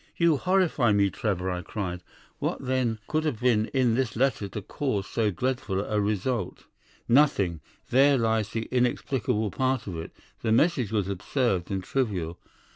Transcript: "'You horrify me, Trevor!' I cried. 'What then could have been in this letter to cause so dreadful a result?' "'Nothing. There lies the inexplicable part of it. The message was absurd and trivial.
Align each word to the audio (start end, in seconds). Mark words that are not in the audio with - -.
"'You 0.17 0.37
horrify 0.37 0.93
me, 0.93 1.11
Trevor!' 1.11 1.51
I 1.51 1.61
cried. 1.61 2.01
'What 2.39 2.65
then 2.65 2.97
could 3.07 3.23
have 3.23 3.39
been 3.39 3.67
in 3.67 3.93
this 3.93 4.15
letter 4.15 4.47
to 4.47 4.61
cause 4.63 5.05
so 5.05 5.29
dreadful 5.29 5.79
a 5.79 6.01
result?' 6.01 6.63
"'Nothing. 7.07 7.61
There 7.91 8.17
lies 8.17 8.49
the 8.49 8.67
inexplicable 8.71 9.51
part 9.51 9.85
of 9.85 9.95
it. 9.99 10.11
The 10.41 10.51
message 10.51 10.91
was 10.91 11.07
absurd 11.07 11.69
and 11.69 11.83
trivial. 11.83 12.39